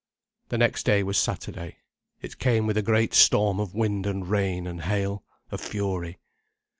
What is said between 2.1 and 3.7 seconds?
It came with a great storm